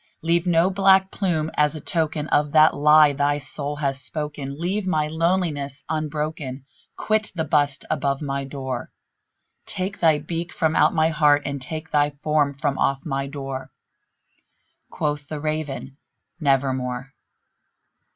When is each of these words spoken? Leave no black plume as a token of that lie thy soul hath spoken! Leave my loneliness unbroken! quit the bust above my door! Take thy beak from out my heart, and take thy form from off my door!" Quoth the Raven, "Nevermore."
Leave 0.23 0.47
no 0.47 0.71
black 0.71 1.11
plume 1.11 1.51
as 1.55 1.75
a 1.75 1.79
token 1.79 2.27
of 2.29 2.53
that 2.53 2.75
lie 2.75 3.13
thy 3.13 3.37
soul 3.37 3.75
hath 3.75 3.97
spoken! 3.97 4.55
Leave 4.59 4.87
my 4.87 5.05
loneliness 5.05 5.83
unbroken! 5.89 6.65
quit 6.97 7.31
the 7.35 7.43
bust 7.43 7.85
above 7.87 8.19
my 8.19 8.43
door! 8.43 8.89
Take 9.67 9.99
thy 9.99 10.17
beak 10.17 10.51
from 10.53 10.75
out 10.75 10.95
my 10.95 11.09
heart, 11.09 11.43
and 11.45 11.61
take 11.61 11.91
thy 11.91 12.09
form 12.09 12.55
from 12.57 12.79
off 12.79 13.05
my 13.05 13.27
door!" 13.27 13.69
Quoth 14.89 15.27
the 15.27 15.39
Raven, 15.39 15.97
"Nevermore." 16.39 17.13